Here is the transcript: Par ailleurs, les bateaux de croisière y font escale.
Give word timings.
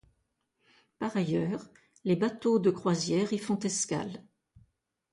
Par 0.97 1.15
ailleurs, 1.15 1.63
les 2.05 2.15
bateaux 2.15 2.57
de 2.57 2.71
croisière 2.71 3.33
y 3.33 3.37
font 3.37 3.59
escale. 3.59 4.25